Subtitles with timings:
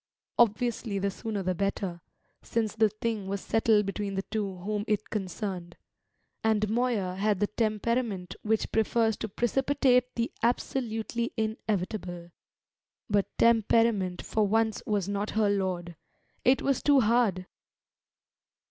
[0.39, 2.01] Obviously the sooner the better,
[2.41, 5.77] since the thing was settled between the two whom it concerned;
[6.43, 12.31] and Moya had the temperament which prefers to precipitate the absolutely inevitable;
[13.11, 15.95] but temperament for once was not her lord.
[16.43, 17.45] It was too hard!